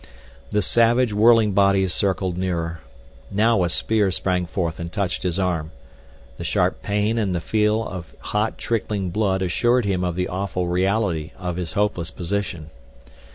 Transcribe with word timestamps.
The 0.49 0.63
savage, 0.63 1.13
whirling 1.13 1.51
bodies 1.51 1.93
circled 1.93 2.35
nearer. 2.35 2.79
Now 3.29 3.63
a 3.63 3.69
spear 3.69 4.09
sprang 4.09 4.47
forth 4.47 4.79
and 4.79 4.91
touched 4.91 5.21
his 5.21 5.37
arm. 5.37 5.69
The 6.39 6.43
sharp 6.43 6.81
pain 6.81 7.19
and 7.19 7.35
the 7.35 7.39
feel 7.39 7.83
of 7.87 8.15
hot, 8.19 8.57
trickling 8.57 9.11
blood 9.11 9.43
assured 9.43 9.85
him 9.85 10.03
of 10.03 10.15
the 10.15 10.27
awful 10.27 10.67
reality 10.67 11.33
of 11.37 11.55
his 11.57 11.73
hopeless 11.73 12.09
position. 12.09 12.71